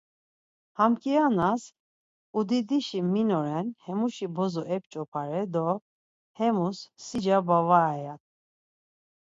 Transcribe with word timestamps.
Ham 0.77 0.93
kianas 1.01 1.63
udidişi 2.39 3.01
min 3.13 3.29
oren 3.39 3.67
hemuşi 3.85 4.27
bozo 4.35 4.63
ep̌ç̌opare 4.75 5.43
do 5.53 5.69
hemus 6.37 6.79
sica 7.05 7.37
bavare 7.47 7.97
ya. 8.05 8.15